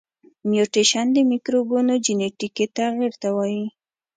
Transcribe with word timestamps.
میوټیشن 0.49 1.05
د 1.13 1.17
مکروبونو 1.31 1.93
جنیتیکي 2.05 2.65
تغیر 2.77 3.13
ته 3.21 3.29
وایي. 3.35 3.65